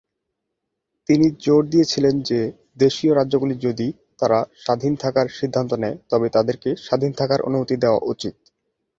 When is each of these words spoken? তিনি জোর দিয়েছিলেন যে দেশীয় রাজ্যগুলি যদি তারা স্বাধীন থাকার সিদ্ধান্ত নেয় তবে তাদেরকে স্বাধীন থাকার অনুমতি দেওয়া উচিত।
তিনি 1.09 1.27
জোর 1.41 1.61
দিয়েছিলেন 1.69 2.15
যে 2.29 2.39
দেশীয় 2.77 3.11
রাজ্যগুলি 3.15 3.55
যদি 3.59 3.87
তারা 4.19 4.39
স্বাধীন 4.63 4.93
থাকার 4.95 5.27
সিদ্ধান্ত 5.37 5.71
নেয় 5.83 5.97
তবে 6.11 6.27
তাদেরকে 6.29 6.69
স্বাধীন 6.85 7.11
থাকার 7.13 7.39
অনুমতি 7.41 7.75
দেওয়া 7.77 7.99
উচিত। 8.05 8.35